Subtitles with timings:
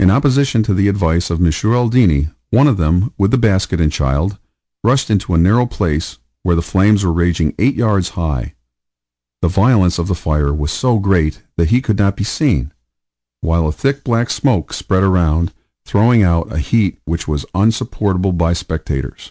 [0.00, 1.52] In opposition to the advice of M.
[1.70, 4.38] Aldini, one of them, with the basket and child,
[4.82, 8.54] rushed into a narrow place, where the flames were raging 8 yards high.
[9.42, 12.72] The violence of the fire was so great that he could not be seen,
[13.40, 15.54] while a thick black smoke spread around,
[15.84, 19.30] throwing out a heat which was unsupportable by spectators.